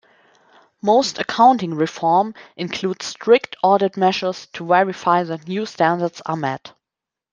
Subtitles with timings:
[0.81, 6.73] Most accounting reform includes strict audit measures to verify that new standards are met.